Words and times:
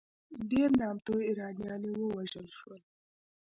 ډېر 0.51 0.69
نامتو 0.79 1.13
ایرانیان 1.27 1.81
ووژل 1.89 2.47
شول. 2.57 2.81